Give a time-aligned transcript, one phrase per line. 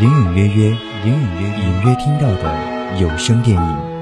[0.00, 0.66] 隐隐约约，
[1.04, 3.97] 隐隐约隐约听到的有声电影。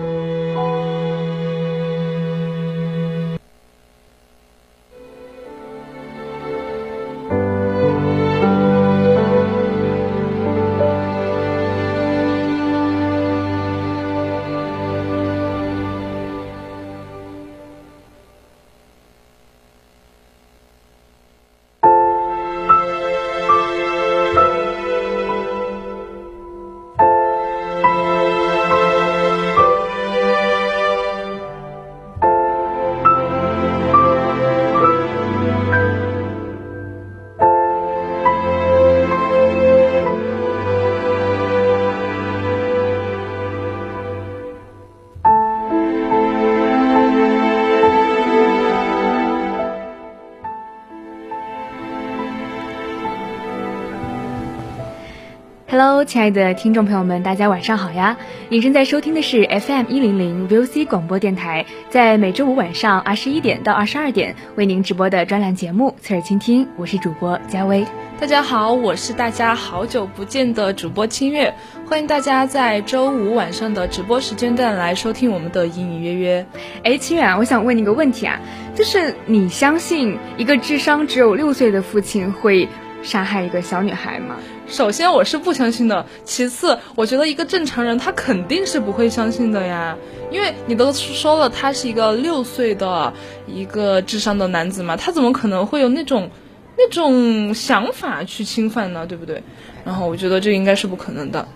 [56.06, 58.16] 亲爱的听众朋友们，大家晚上好呀！
[58.48, 67.84] 您正在收听的是 FM 一零零 VOC 广播电台，在每周五晚上二十一点到二十二点为您直播的专栏节目《侧耳倾听》，我是主播佳薇。
[68.20, 71.52] 大家好，我是大家好久不见的主播清月，
[71.89, 76.46] 欢迎大家在周五晚上的直播时间段来收听我们的隐隐约约。
[76.84, 78.39] 哎，清月啊，我想问你个问题啊，
[78.77, 82.68] 就是你相信一个智商只有六岁的父亲会
[83.06, 84.36] 杀害一个小女孩吗？
[84.67, 89.96] 首先我是不相信的，其次我觉得一个正常人他肯定是不会相信的呀，
[90.30, 93.12] 因为你都说了他是一个六岁的
[93.46, 96.28] 一个智商的男子嘛，他怎么可能会有那种
[96.77, 99.06] 那种想法去侵犯呢？
[99.06, 99.40] 对不对？
[99.84, 101.46] 然后我觉得这应该是不可能的。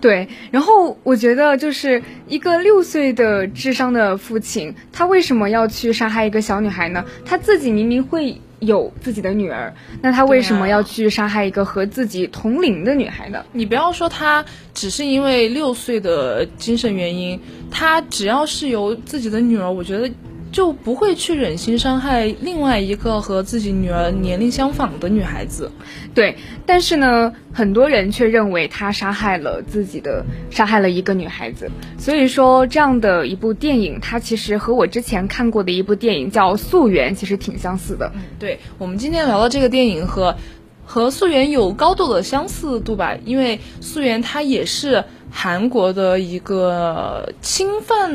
[0.00, 7.04] 对，然后我觉得就是一个六岁的智商的父亲，他为什么要去杀害一个小女孩呢？
[7.24, 8.40] 他自己明明会。
[8.60, 9.72] 有自己的女儿，
[10.02, 13.42] 那他为什么要去杀害一个和自己同龄的女孩呢？
[13.52, 14.44] 你不要说他
[14.74, 17.40] 只是因为六岁的精神原因，
[17.70, 20.10] 他只要是有自己的女儿，我觉得。
[20.52, 25.70] 就不会去忍心伤害另外一个和自己女儿年龄相仿的女孩子，
[26.14, 26.36] 对。
[26.66, 31.70] 但是呢，很多人却认为他杀害了自己的，杀害了一个女孩子。
[31.98, 38.12] 所以说，这样的一部电影，它其实和我之前看过的一部电影叫《溯源》其实挺相似的。
[38.38, 40.36] 对我们今天聊的这个电影和
[40.84, 45.04] 和《溯源》有高度的相似度吧，因为《溯源》它也是。
[45.32, 48.12] 韩国的一个侵犯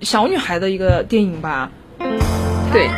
[0.00, 1.70] 小女孩的一个电影吧，
[2.72, 2.88] 对。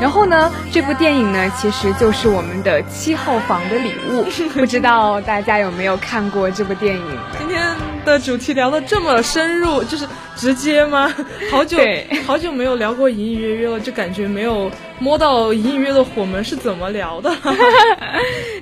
[0.00, 4.24] 然后呢，这部电影呢，其实就是我们的七号房的礼物。
[4.54, 7.18] 不知道大家有没有看过这部电影？
[7.36, 7.60] 今天
[8.04, 11.12] 的主题聊的这么深入，就是直接吗？
[11.50, 11.78] 好久
[12.24, 14.70] 好久没有聊过隐隐约约了，就感觉没有
[15.00, 17.34] 摸到隐隐约的火门是怎么聊的。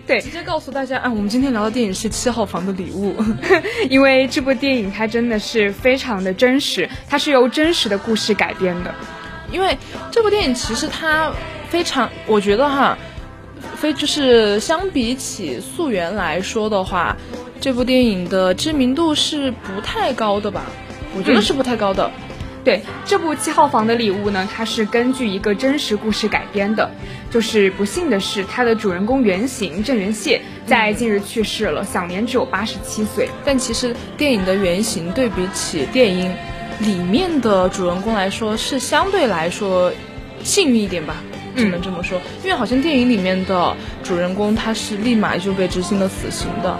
[0.07, 3.15] 对，直接告诉大家，啊，我们今天聊的电影是七号房的礼物，
[3.91, 8.95] 因为这部电影它真的是非常的真实，它是由真实的故事改编的。
[9.57, 9.79] 因为
[10.11, 11.33] 这部电影其实它
[11.71, 12.99] 非常，我觉得哈，
[13.75, 17.17] 非就是相比起《溯源》来说的话，
[17.59, 20.67] 这部电影的知名度是不太高的吧？
[21.17, 22.11] 我觉得是不太高的。
[22.65, 26.91] 对，这部《七号房的礼物》呢，它是根据一个真实故事改编的。
[27.31, 33.31] 就是不幸的是，它的主人公原型郑元谢在近日去世了，享年只有八十七岁。
[33.43, 36.31] 但其实电影的原型对比起电影。
[36.81, 39.93] 里面的主人公来说是相对来说
[40.43, 41.17] 幸运一点吧，
[41.57, 42.21] 只能这么说。
[42.45, 46.77] 因为好像电影里面的主人公他是立马就被执行了死刑的，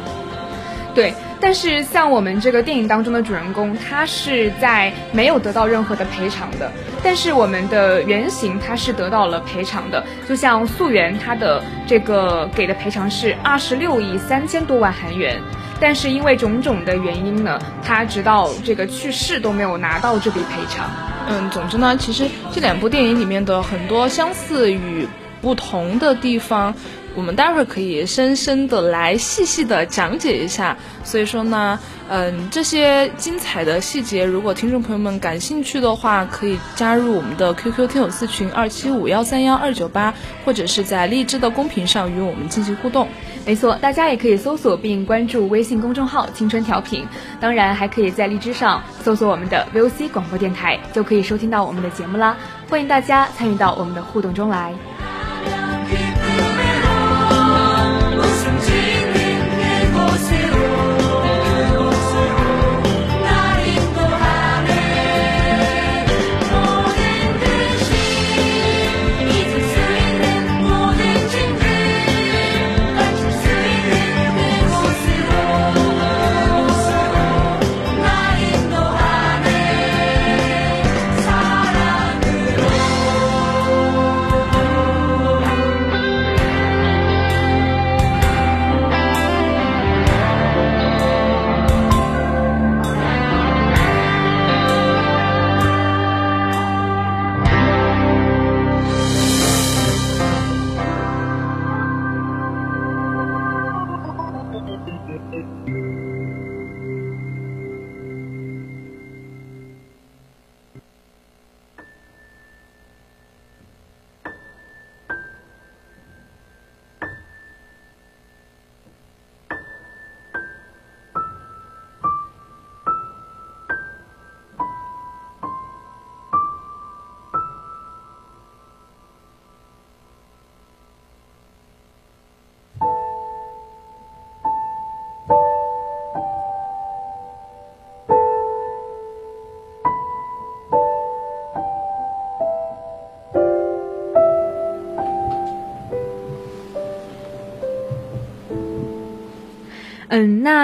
[0.95, 1.13] 对。
[1.39, 6.73] 但是像我们这个电影当中的主人公，他是在没有得到任何的赔偿的。
[7.05, 15.39] 但是我们的原型他是得到了赔偿的，就像素媛，他的这个给的赔偿是二十六亿三千多万韩元。
[15.81, 20.91] 但是因为种种的原因呢，他直到这个去世都没有拿到这笔赔偿。
[21.29, 25.07] 嗯，总之呢，其实这两部电影里面的很多相似与
[25.43, 26.75] 不同的地方。
[27.17, 31.79] 我们待会儿可以深深的来细细的讲解一下，所以说呢，
[32.11, 40.13] 嗯，这些精彩的细节，如果听众朋友们感兴趣的话，可以加入我们的 QQ 听友四群二七五幺三幺二九八，
[40.45, 43.09] 或者是在荔枝的公屏上与我们进行互动。
[43.47, 47.07] 没错，大家也可以搜索并关注微信公众号“青春调频”，
[47.41, 52.37] 当然还可以在荔枝上搜索我们的 VOC 广播电台，就可以收听到我们的节目啦。
[52.69, 54.75] 欢迎大家参与到我们的互动中来。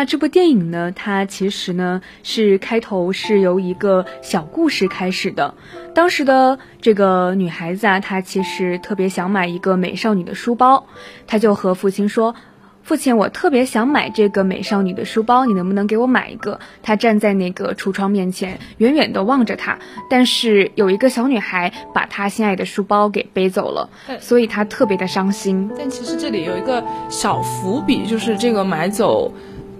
[0.02, 0.90] 那这部电影呢？
[0.90, 5.54] 它其实呢是开头是由一个小故事开始的。
[5.94, 10.86] 当时的这个女孩子啊，她其实特别想买一个美少女的书包，
[11.28, 12.34] 她就和父亲说。
[12.82, 16.58] 父亲，我特别想买这个美少女的书包，你能不能给我买一个？
[16.82, 19.78] 她站在那个橱窗面前，远远地望着他。
[20.10, 23.88] 但是有一个小女孩把她心爱的书包给背走了，
[24.18, 25.70] 所以她特别的伤心。
[25.78, 29.32] 但其实这里有一个小伏笔，就是这个买走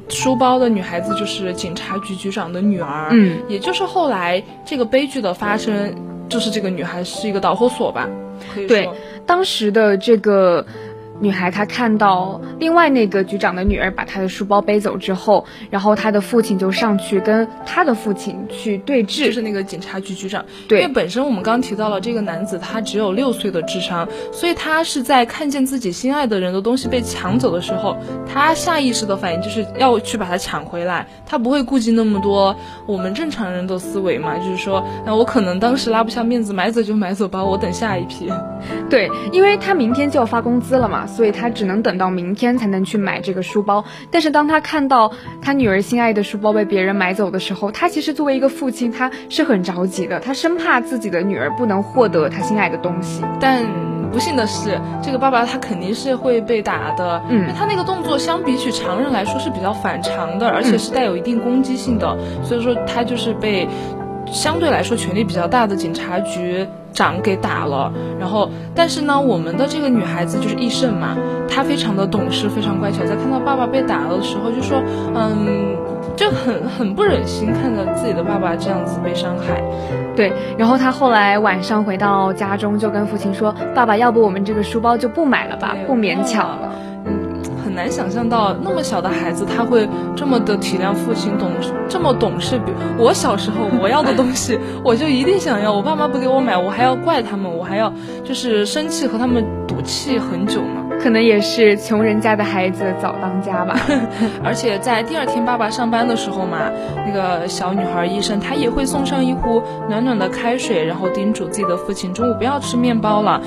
[0.08, 3.08] 书包的女孩子就是警察局局长的女儿。
[3.12, 5.94] 嗯，也就是后来这个悲剧的发生，
[6.28, 8.08] 就是这个女孩是一个导火索吧？
[8.68, 8.88] 对，
[9.26, 10.64] 当时的这个。
[11.22, 20.44] 女孩她看到另外那个局长的女儿把她的书包背走之后，然后她的父亲就上去跟她的父亲去对峙，就是那个警察局局长。
[20.68, 27.96] 对，因为本身我们刚提到了这个男子他只有六岁的智商，所以他是在看见自己心爱的人的东西被抢走的时候，
[28.26, 38.28] 他下意识的反应就是要去把它抢回来，他不会顾及那么多我们正常人的思维嘛，就是说，那我可能当时拉不下面子，买走就买走吧，我等下一批。
[38.90, 41.06] 对，因为他明天就要发工资了嘛。
[41.12, 43.84] 所以他只能等到明天才能去买这个书包。
[44.10, 50.18] 但是当他看到他女儿心爱的书包被别人买走的时候，他其实作为一个父亲，他是很着急的。
[50.18, 53.22] 他生怕自己的女儿不能获得他心爱的东西。
[53.38, 53.64] 但
[54.10, 57.22] 不幸的是，这个爸爸他肯定是会被打的。
[57.30, 62.18] 嗯，他那个动作相比起常人来说是比较反常的，而且是带有一定攻击性的。
[62.42, 63.66] 所以说他就是被
[64.32, 66.66] 相对来说权力比较大的警察局。
[66.94, 71.16] 长给打了，然后，但是呢，我们的这个女孩子就是易胜嘛，
[71.48, 74.82] 她非常的懂事，非常乖巧，在看到爸爸被打了的时候，就说，
[75.14, 75.74] 嗯，
[76.14, 79.62] 就很很不忍心看着自己的爸爸这样子被伤害，
[80.14, 86.70] 对，然后她后来晚上回到家中，就跟父亲说，爸爸，要不我们这个书包就不买了吧，不勉强了。
[87.72, 91.50] 很难想象到那么小的孩子他会这么的体谅父亲，懂
[91.88, 92.58] 这么懂事。
[92.58, 97.90] 比我小时候，我要的东西我就一定想要，我爸妈不给我买，我还要怪他们，我还要
[98.22, 100.84] 就是生气和他们赌气很久呢。
[101.00, 103.74] 可能也是穷人家的孩子早当家吧。
[104.44, 106.70] 而且在第二天爸爸上班的时候嘛，
[107.06, 113.40] 那个小女孩医生她也会送上一壶暖暖的开水，然后叮嘱自己的父亲中午不要吃面包了。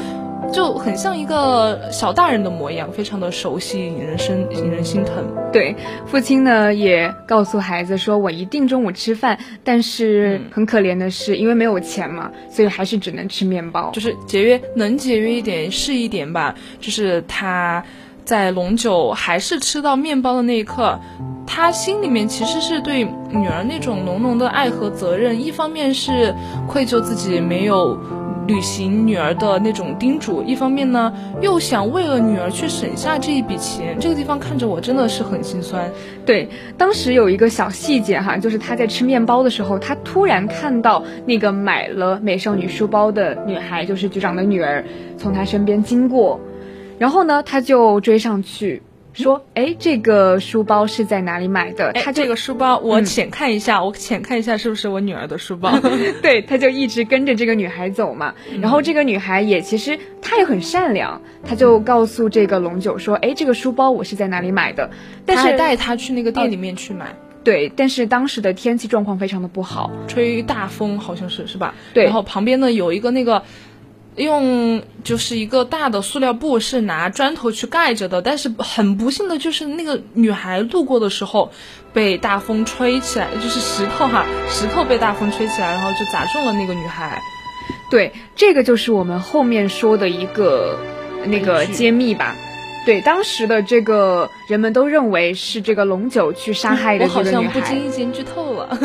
[0.51, 5.25] 就很像一个小大人的模样，非常的熟悉，引人生引人心疼。
[5.51, 5.75] 对，
[6.05, 13.91] 父亲呢也告诉孩子说：“我一定中午吃饭。”但是很可怜的是，因为没有钱嘛，所以还是只能吃面包。
[13.91, 16.55] 就是节约，能节约一点是一点吧。
[16.79, 17.83] 就是他
[18.23, 20.99] 在龙九还是吃到面包的那一刻。
[21.47, 26.33] 他心里面其实是对女儿那种浓浓的爱和责任，一方面是
[26.67, 27.97] 愧疚自己没有。
[28.47, 31.11] 履行女儿的那种叮嘱，一方面呢，
[31.41, 33.97] 又想为了女儿去省下这一笔钱。
[33.99, 35.89] 这个地方看着我真的是很心酸。
[36.25, 36.47] 对，
[36.77, 44.83] 当时有一个小细节哈，就是他在吃面包的时候，他突然看到那个买了美少女书包的女孩，就是局长的女儿，
[45.17, 46.39] 从他身边经过，
[46.99, 48.81] 然后呢，他就追上去。
[49.23, 51.93] 说，哎，这个书包是在哪里买的？
[51.93, 55.79] 他这个书包，我浅看一下，我浅看一下是不是我女儿的书包？
[56.21, 58.33] 对，他就一直跟着这个女孩走嘛。
[58.61, 64.89] 然后这个女孩也其实她也很善良，她就告诉这个龙九说，哎，这个书包我是在哪里买的？
[65.25, 67.15] 但是带她去那个店里面去买。
[67.43, 71.73] 对，但是当时的天气状况非常的不好，吹大风，好像是是吧？
[71.93, 72.03] 对。
[72.03, 73.43] 然后旁边呢有一个那个。
[74.15, 78.21] 用就是一个大的塑料布，是拿砖头去盖着的。
[78.21, 81.51] 但是很不幸的就是那个女孩路过的时候，
[81.93, 87.21] 被大风吹起来，就是石头哈，石头被大风吹起来，然后就砸中了那个女孩。
[87.89, 90.79] 对，这个就是我们后面说的一个
[91.25, 92.35] 那个揭秘吧。
[92.85, 97.37] 对，当时的这个人们都认为是这个龙九去杀害的这个女孩。
[97.37, 98.77] 我好像不经意间剧透了，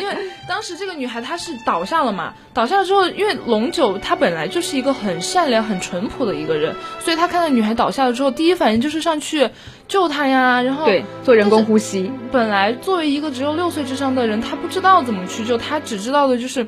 [0.00, 0.16] 因为
[0.54, 9.50] 当时这个女孩她是倒下了嘛，倒下了之后，因为龙九他本来就是一个很善良、很淳朴的一个人，所以他看到女孩倒下了之后，第一反应就是上去
[9.88, 12.08] 救她呀，然后对做人工呼吸。
[12.30, 16.64] 本来作为一个只有六岁智商的人，他不知道怎么去救，他只知道的就是。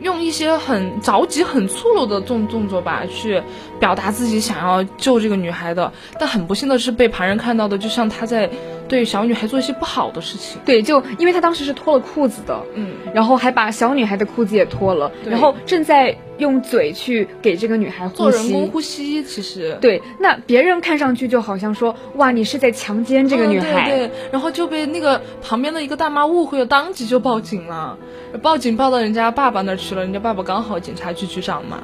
[0.00, 3.40] 用一些很着急、很粗鲁的动动作吧，去
[3.78, 5.92] 表达自己想要救这个女孩的。
[6.18, 8.50] 但很不幸的是，被旁人看到的，就像他在
[8.92, 10.60] 对小女孩做一些不好的事情。
[10.66, 19.24] 对，就因为他当时是脱了裤子的，嗯，然后还把小女孩的裤子也脱了，然后正在用嘴去给这个女孩做人工呼吸。
[19.24, 27.96] 其实，对，那别人看上去就好像说，哇，你是在强奸这个女孩，对，然后就被那个旁边的一个大妈误会了，当即就报警了。
[28.42, 31.82] 报警报到人家爸爸那儿去了，人家爸爸刚好警察局局长嘛。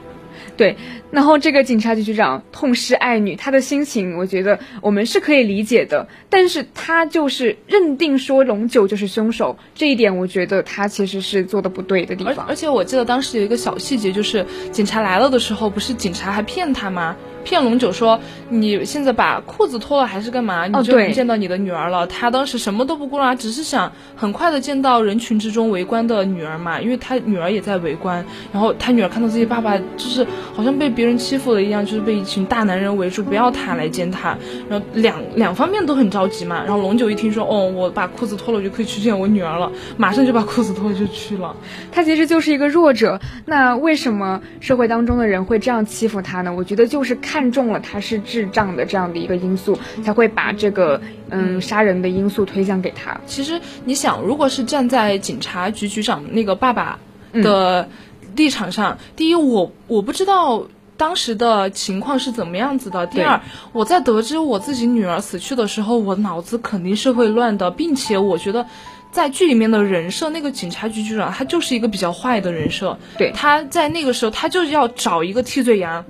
[0.59, 0.77] 对，
[1.12, 12.45] 然后这个警察局局长痛失爱女，他的心情我觉得我们是可以理解的，但是他就是认定说龙九就是凶手，这一点我觉得他其实是做的不对的地方。
[12.47, 17.17] 而且我记得当时有一个小细节，就是警察来了的时候，不是警察还骗他吗？
[17.49, 20.67] 骗龙九说：“你现在把裤子脱了还是干嘛？
[20.67, 28.23] 你就能见到你的女儿了。”他当时什么都不顾了，只是想很快的见到人群之中围观的女儿嘛，因为他女儿也在围观。
[28.52, 34.37] 然后他女儿看到自己爸爸就是好像被别人欺负了一样，就是被一群大男人围住，不要他来见他。
[34.69, 36.62] 然后两两方面都很着急嘛。
[36.62, 41.57] 然后龙九一听说，哦，我把裤子脱了，我就可以去见我女儿了，马上就把裤子脱了就去了。
[41.90, 43.19] 他其实就是一个弱者。
[43.47, 46.52] 那为什么社会当中的人会这样欺负他呢？
[46.52, 47.38] 我觉得就是看。
[47.38, 53.21] 看中了他是智障的这样的一个因素，才会把这个嗯杀人的因素推向给他。
[53.26, 56.99] 其实你想，如果是站在警察局局长那个爸爸
[57.33, 57.88] 的
[58.35, 60.66] 立场上，第一，我我不知道
[60.97, 63.40] 当时的情况是怎么样子的；第二，
[63.73, 68.66] 我在得知我自己女儿死去的时候，我脑子肯定是会乱的，并且我觉得
[69.12, 72.99] 在剧里面的人设，那个警察局局长他就是一个比较坏的人设。
[73.16, 76.04] 对，他在那个时候，他就要找一个替罪羊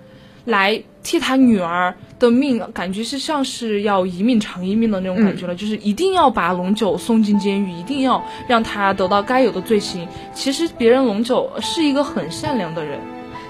[0.49, 0.83] 来。
[1.01, 10.07] 替他女儿的命，感觉是像是要一命偿一命的那种感觉了，就是一定要把龙九送进监狱，一定要让他得到该有的罪行。
[10.35, 13.01] 其实别人龙九是一个很善良的人。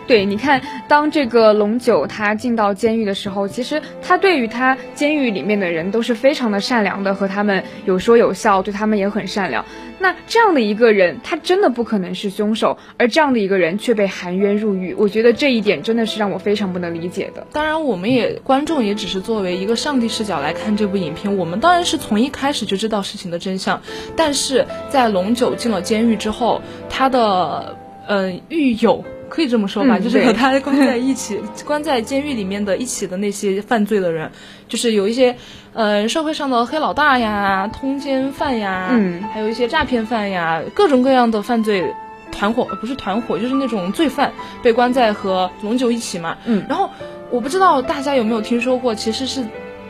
[0.09, 9.62] 对，你看，当这个龙九他进到监狱的时候，其实他对于他监狱里面的人都是非常的善良的，和他们有说有笑，对他们也很善良。
[9.99, 17.47] 那这样的一个人，他真的不可能是凶手，而这样的一个人却被含冤入狱，我觉得这一点真的是让我非常不能理解的。
[17.53, 23.83] 当然，我们也观众也只是作为一个上帝视角来看这部影片，我们当然是从一开始就知道事情的真相，
[24.17, 29.05] 但是在龙九进了监狱之后，他的嗯狱友。
[29.28, 34.30] 可以这么说吧，就是和他关在一起， 关在监狱里面的一起的那些犯罪的人，
[34.68, 35.37] 就是有一些，
[35.75, 41.85] 呃，社会上的黑老大呀、通奸犯呀，嗯，还有一些诈骗犯呀，各种各样的犯罪
[42.32, 44.32] 团伙，不是团伙，就是那种罪犯
[44.62, 46.90] 被关在和龙九一起嘛，嗯，然后
[47.30, 49.42] 我不知道大家有没有听说过，其实是，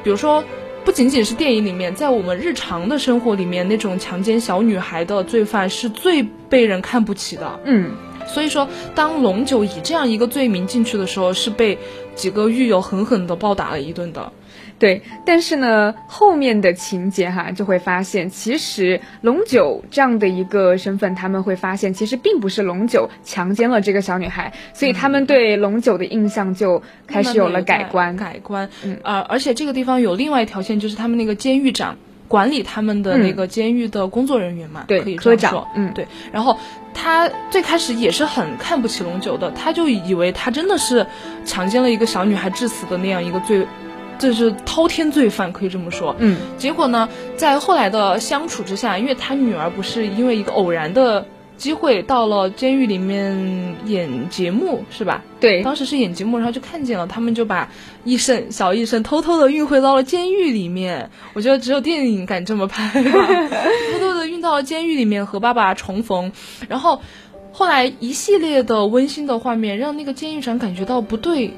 [0.02, 0.42] 比如说，
[0.84, 7.92] 不仅仅是电影里面，在我们日常的生活里面，那种强奸小女孩的罪犯是最被人看不起的，嗯。
[8.28, 11.76] 所以说，当龙九以这样一个罪名进去的时候，是被
[12.14, 14.32] 几个狱友狠狠的暴打了一顿的。
[14.78, 28.16] 对，但是呢，后面的情节哈，就会发现，其实龙九这样的一个身份，他们会发现，其实并不是龙九强奸了这个小女孩，所以他们对龙九的印象就开始有了改观。
[28.16, 31.96] 改观，嗯，呃，而且这个地方有另外一条线，就是他们那个监狱长。
[32.28, 36.06] 管理他们的那个监狱的工作人员嘛，对，可以这么说，嗯，对。
[36.30, 36.56] 然后
[36.94, 41.06] 他最开始也是很看不起龙九的，他就以为他真的是
[41.44, 43.66] 强奸了一个小女孩致死的那样一个罪，
[44.18, 46.14] 这是滔天罪犯，可以这么说。
[46.18, 51.26] 嗯，结果呢，在后来的相处之下，因为他女儿不是因为一个偶然的。
[51.58, 55.22] 机会到了监狱里面演节目是吧？
[55.40, 57.68] 对，当时是演节目，然后就看见了，他们就把
[58.04, 61.10] 医生小医生偷偷的运回到了监狱里面。
[61.34, 66.32] 我觉得只有电影敢这么拍， 偷偷的运到了监狱里面和爸爸重逢。
[66.68, 67.02] 然后
[67.52, 71.52] 后来一系列的温馨的画面，让那个监狱长感觉到不对。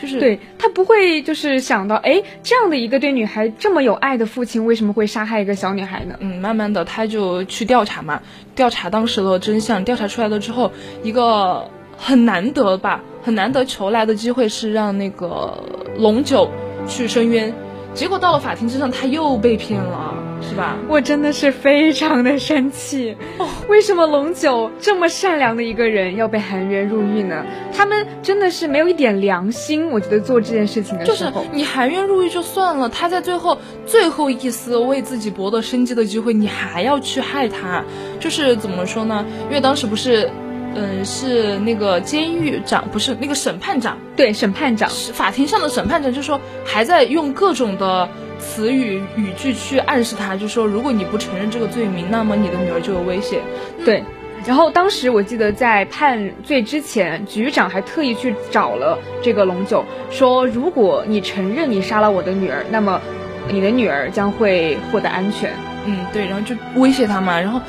[0.00, 6.16] 就是对他不会就是想到，哎，这样的一个对女孩这么有爱的父亲，为什么会杀害一个小女孩呢？
[6.20, 8.20] 嗯，慢慢的他就去调查嘛，
[8.54, 10.72] 调查当时的真相，调查出来了之后，
[11.02, 15.62] 一个很难得吧，很难得求来的机会是让那个
[15.96, 16.50] 龙九
[16.86, 17.54] 去申冤，
[17.94, 20.14] 结果到了法庭之上，他又被骗了。
[20.48, 20.76] 是吧？
[20.88, 23.48] 我真的是非常的生气哦！
[23.68, 27.44] 为什么龙九这么善良的一个人要被含冤入狱呢？
[27.72, 29.90] 他们真的是没有一点良心。
[29.90, 37.82] 我觉得做这件事情的时候，就是你含冤入狱就算了，他在最后最后一丝为自己博得生机的机会，你还要去害他，
[38.20, 39.24] 就是怎么说呢？
[39.48, 40.30] 因为当时不是，
[40.74, 48.08] 嗯，是那个监狱长，不是那个审判长，对，审判长，法庭上的审判长就说还在用各种的。
[48.44, 53.40] 词语语句去暗示他，就说如果你不承认这个罪名，那么你的女儿就有危险。
[53.84, 54.04] 对，
[54.46, 63.00] 然后当时我记得在判罪之前，局长还特意去找了这个龙九，说如果你承认你杀了我的女儿，那么
[63.48, 65.50] 你的女儿将会获得安全。
[65.86, 67.40] 嗯，对，然后就威胁他嘛。
[67.40, 67.60] 然后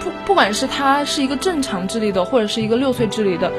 [0.00, 3.50] 不不管是他是一个正常智力的，或者是一个六岁智力的，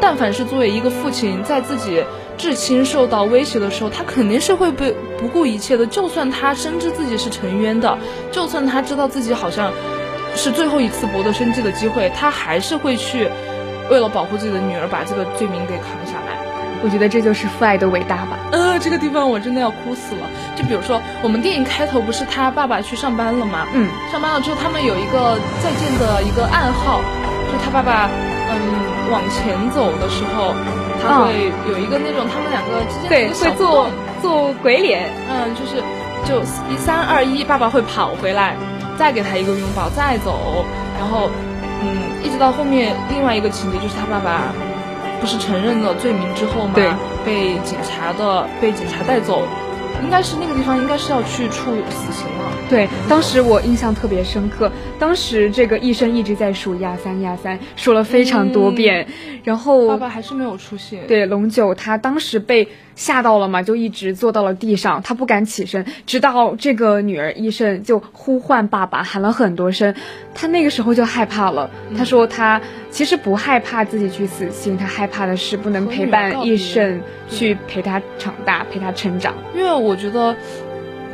[0.00, 2.04] 但凡是作为一个父亲，在自己。
[2.38, 5.86] 至亲受到威胁的时候，他肯定是会被不顾一切的。
[5.86, 7.98] 就算他深知自己是沉冤的，
[8.32, 9.72] 就算他知道自己好像
[10.34, 13.28] 是最后一次博得生计的机会，他还是会去
[13.90, 16.38] 为了保护自己的女儿，把这个罪名给扛下来。
[16.80, 18.38] 我觉得这就是父爱的伟大吧。
[18.52, 20.30] 呃，这个地方我真的要哭死了。
[20.54, 23.66] 就比如说，我们电影开头不是他爸爸去上班了吗？
[23.74, 27.00] 嗯，上班了之后，他们有一个再见的一个暗号，
[27.50, 28.08] 就他爸爸
[28.50, 30.54] 嗯往前走的时候。
[31.02, 33.88] 他会有一个那种他们两个之间对会做
[34.20, 35.82] 做鬼脸，嗯，就是
[36.24, 38.56] 就一三二一，爸爸会跑回来，
[38.98, 40.64] 再给他一个拥抱，再走，
[40.98, 41.30] 然后
[41.80, 44.52] 嗯，一直到后面另外一个情节就是他爸爸
[45.20, 46.74] 不是承认了罪名之后嘛，
[47.24, 49.42] 被警察的被警察带走，
[50.02, 52.52] 应该是那个地方应该是要去处死刑了。
[52.68, 54.70] 对，当时我印象特别深刻。
[54.98, 59.06] 当时这个医生一直在数一二三，一二三，数了非常多遍，
[59.44, 61.06] 然后爸爸还是没有出现。
[61.06, 69.94] 对，龙九他当时被吓到了嘛，就一直坐到了地上，他不敢起身，直到这个女儿医生就呼唤爸爸，喊了很多声，
[70.34, 71.70] 他那个时候就害怕了。
[71.96, 79.32] 他说他其实不害怕自己去死心，他害怕的是不能陪伴医生去陪他长大，陪他成长。
[79.54, 80.36] 因为我觉得。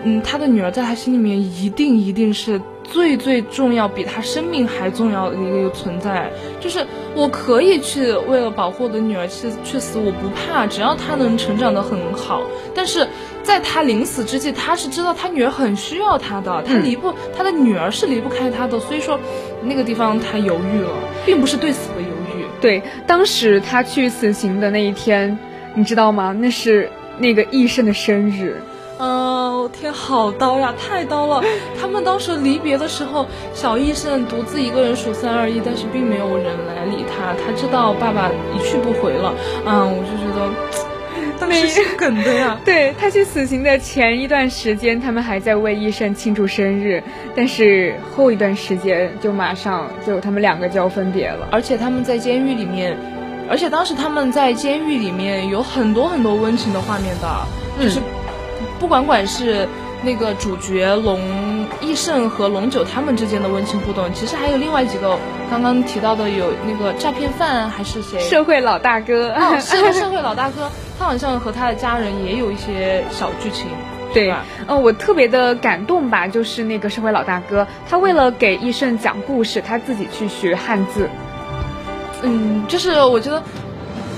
[0.04, 6.30] 嗯，他的女儿在他心里面一定一定是最最重要，比他生命还重要的一个存在。
[6.60, 12.42] 就是我可以去为了保护我的女儿去去死，我不怕，只要她能成长得很好。
[12.74, 13.08] 但是
[13.42, 19.18] 在他临死之际，他是知道他女儿很需要他的，他离不他的女儿是离不开他的，所以说
[19.62, 20.90] 那个地方他犹豫了，
[21.24, 22.44] 并不是对死的犹豫。
[22.60, 25.38] 对，当时他去死刑的那一天，
[25.74, 26.34] 你知道吗？
[26.38, 28.60] 那是那个医生的生日。
[28.98, 31.42] 嗯，天，好刀呀，太刀了！
[31.80, 37.34] 他们当时离别的时候，小医生独自一个人数三二一，但是并没有人来理他。
[37.34, 39.34] 他知道爸爸一去不回了。
[39.66, 40.48] 嗯，我就觉得，
[41.40, 42.56] 当时心梗的呀。
[42.64, 47.02] 对他去死刑的前一段时间，他们还在为医生庆祝生日，
[47.34, 51.48] 但是后一段时间就马上就他们两个就要分别了。
[51.50, 52.96] 而且他们在监狱里面，
[53.50, 57.46] 而且当时他们在监狱里面有很多很多温情的画面的，
[57.82, 57.98] 就是。
[58.84, 59.66] 不管管是
[60.02, 61.18] 那个主角龙
[61.80, 65.18] 义胜和龙九他们之间的温情互动，其实还有另外几个
[65.50, 68.20] 刚刚提到的有那个诈骗犯还是谁？
[68.20, 73.68] 社会老大哥，社会社会老大哥，他好像和他的家人也有一些小剧情，
[74.12, 74.34] 对
[74.68, 81.08] 我特别的感动吧，就是那个社会老大哥，他为了给易胜讲故事，他自己去学汉字。
[82.20, 83.42] 嗯，就是我觉得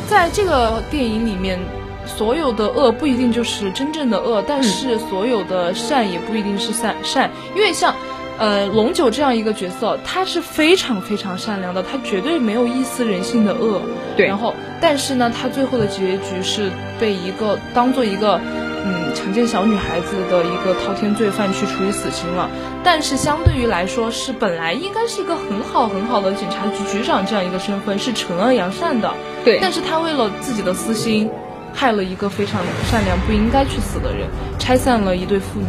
[0.09, 1.57] 在这个电影里面。
[2.07, 7.95] 所有的恶不一定就是真正的恶，但是所有的善也不一定是善善，因为像，
[8.39, 13.83] 呃，龙九这样一个角色，他是非常非常善良的，他绝对没有一丝人性的恶。
[14.17, 14.27] 对。
[14.27, 18.41] 然后，但是呢，他最后的结局是被一个当做一个，
[18.85, 22.49] 嗯，强奸小女孩子的一个滔天罪犯去处以死刑了。
[22.85, 29.13] 但是相对于来说，是本来应该是一个很好很好的警察局局长这样一个身份，是惩恶扬善的。
[29.45, 31.29] 对，但是他为了自己的私心，
[31.77, 34.27] 害了一个非常善良不应该去死的人，
[34.59, 35.67] 拆散了一对父女。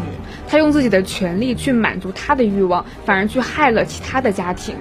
[0.48, 4.74] 他用自己的权利去满足他的欲望，反而去害了其他的家庭。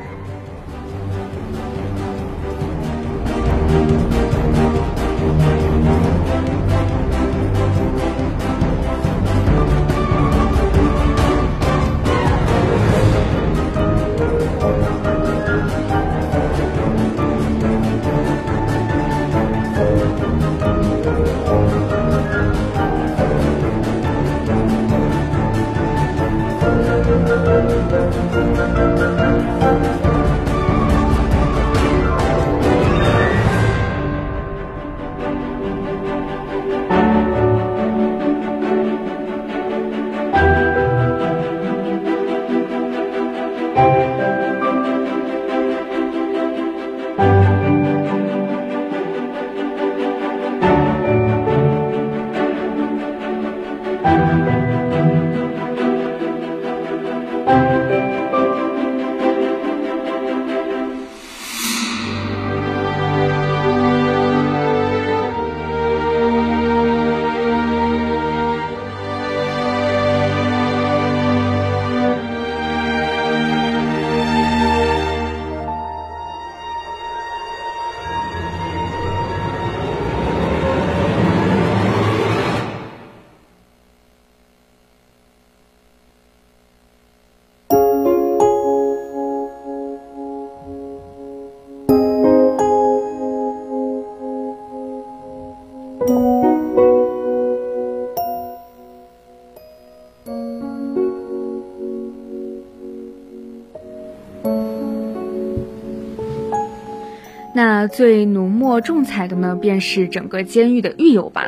[107.86, 111.44] 那最浓墨重彩的呢，便是整个监狱的狱友吧，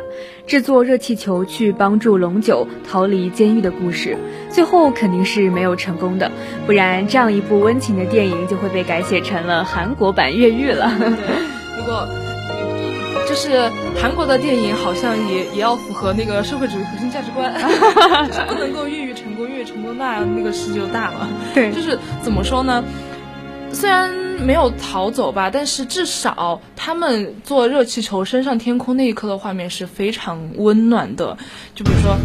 [0.47, 4.17] 制作热气球去帮助龙九逃离监狱的故事，
[4.49, 6.31] 最后肯定是没有成功的，
[6.65, 10.89] 不然这样一部温情的电影就会被改写成了韩国版越狱了。
[11.77, 12.07] 如果
[13.27, 13.69] 就是
[14.01, 17.53] 韩国的电影，好像也也要符合那个社会主义核心价值观，
[18.31, 21.27] 就不能够越狱成功，越狱成功那那个事就大了。
[21.53, 22.81] 对，就是怎么说呢？
[23.71, 31.37] 虽然没有逃走吧，但是至少他们坐热气球升上天空那一刻的画面是非常温暖的。
[31.75, 32.17] 就比如说，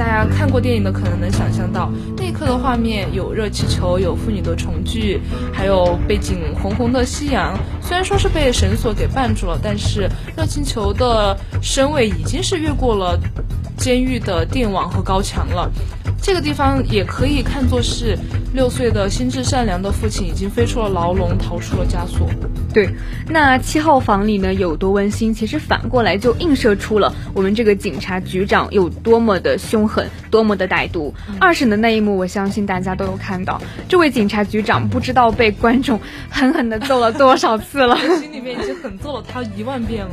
[0.00, 5.20] 大家看过电影的可能能想象到，那一刻的画面有热气球，有父女的重聚，
[5.52, 7.54] 还有背景红红的夕阳。
[7.82, 13.20] 虽然说是被绳索给绊住了，但是热气球的身位已经是越过了
[13.76, 15.70] 监狱的电网和高墙了。
[16.22, 18.16] 这个地方也可以看作是
[18.52, 22.26] 六岁的心智善良的父亲已经飞出了牢笼，逃出了枷锁。
[22.72, 22.88] 对，
[23.26, 31.12] 那七号房里呢有多温馨，其实反过来就映射出了我们这个警察局长有多么的凶狠，多么的歹毒。
[31.40, 36.00] 二审的那一幕，我相信大家都有看到，这位警察局长不知道被观众
[36.30, 40.12] 狠狠的揍了多少次了，心里面已经狠揍了他一万遍了。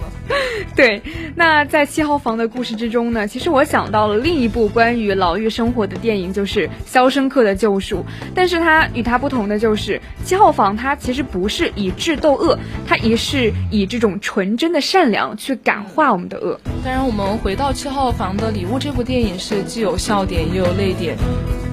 [0.75, 1.03] 对，
[1.35, 7.99] 那在七号房的故事之中呢，其实我想到了另一部关于牢狱生活的电影，就是《肖申克的救赎》，
[8.33, 12.57] 但是它与它不同的就是七号房，它其实不是以智斗恶。
[12.87, 16.59] 它也是以这种纯真的善良去感化我们的恶。
[16.83, 21.17] 当然，我们回到七号房的礼物这部电影是既有笑点又有泪点。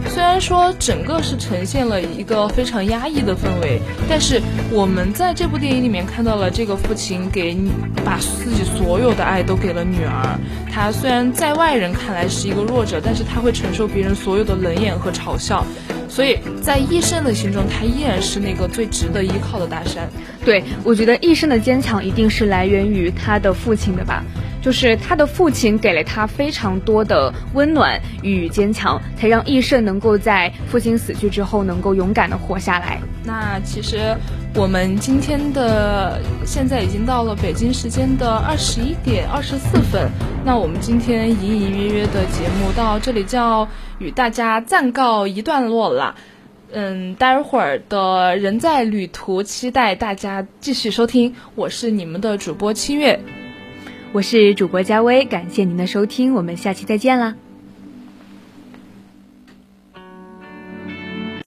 [0.06, 7.56] 虽然说整个是呈现了一个非常压抑的氛围，但是我们在这部电影里面看到了这个父亲给
[8.04, 10.38] 把自己所有的爱都给了女儿。
[10.70, 15.64] 他虽然在外人看来是一个弱者，但是他会承受别人所有的冷眼和嘲笑。
[16.06, 20.08] 所以在医生的心中，他依然是那个最值得依靠的大山。
[20.44, 24.22] 对我觉得，医生的坚强一定是来源于他的父亲的吧。
[24.64, 32.98] 就是他的父亲给了他非常多的温暖与坚强，才让易胜能够在父亲死去之后能够勇敢的活下来。
[33.22, 34.16] 那其实
[34.54, 40.08] 我们今天的现在已经到了北京时间的二十一点二十四分，
[40.46, 46.14] 那我们今天隐隐约约的节目到这里就要与大家暂告一段落了。
[46.72, 51.34] 嗯，待会儿的人在旅途，期待大家继续收听。
[51.54, 53.20] 我是你们的主播七月。
[54.14, 57.34] 我是主播佳薇，感谢您的收听，我们下期再见啦。